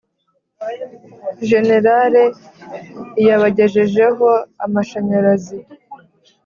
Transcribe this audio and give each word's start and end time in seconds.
général 1.49 2.13
iyabagejejeho 3.21 4.27
amashanyarazi 4.65 5.57